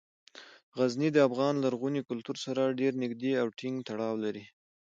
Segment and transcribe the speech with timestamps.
[0.77, 4.43] غزني د افغان لرغوني کلتور سره ډیر نږدې او ټینګ تړاو لري.